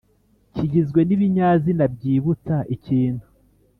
kigizwe 0.53 0.99
n’ibinyazina 1.03 1.83
byibutsa 1.95 2.55
ikintu 2.75 3.25